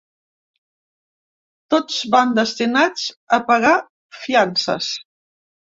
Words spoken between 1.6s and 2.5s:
Tots van